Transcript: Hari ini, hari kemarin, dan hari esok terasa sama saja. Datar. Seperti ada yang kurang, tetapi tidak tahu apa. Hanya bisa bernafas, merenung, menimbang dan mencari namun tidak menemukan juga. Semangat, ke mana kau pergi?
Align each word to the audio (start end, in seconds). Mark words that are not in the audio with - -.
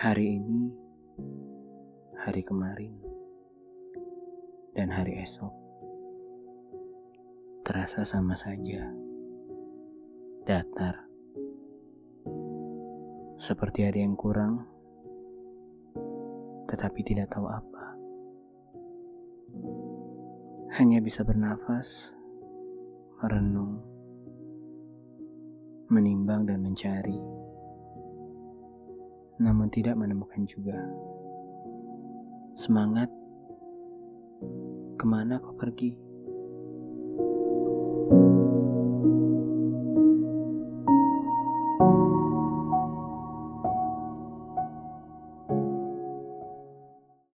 Hari 0.00 0.40
ini, 0.40 0.72
hari 2.16 2.40
kemarin, 2.40 2.96
dan 4.72 4.88
hari 4.88 5.20
esok 5.20 5.52
terasa 7.68 8.08
sama 8.08 8.32
saja. 8.32 8.88
Datar. 10.48 11.04
Seperti 13.36 13.84
ada 13.84 14.00
yang 14.00 14.16
kurang, 14.16 14.64
tetapi 16.64 17.04
tidak 17.04 17.36
tahu 17.36 17.52
apa. 17.52 18.00
Hanya 20.80 21.04
bisa 21.04 21.28
bernafas, 21.28 22.08
merenung, 23.20 23.84
menimbang 25.92 26.48
dan 26.48 26.64
mencari 26.64 27.20
namun 29.40 29.72
tidak 29.72 29.96
menemukan 29.96 30.44
juga. 30.44 30.76
Semangat, 32.52 33.08
ke 35.00 35.04
mana 35.08 35.40
kau 35.40 35.56
pergi? 35.56 36.09